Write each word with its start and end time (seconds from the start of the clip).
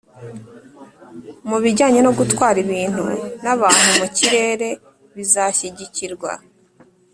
mu 1.49 1.57
bijyanye 1.63 1.99
no 2.03 2.11
gutwara 2.19 2.57
ibintu 2.65 3.03
n'abantu 3.43 3.87
mu 3.99 4.07
kirere 4.17 4.69
bizashyigikirwa. 5.15 6.31